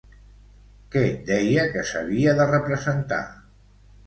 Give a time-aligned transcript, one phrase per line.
[0.95, 3.23] Què deia que s'havia de representar?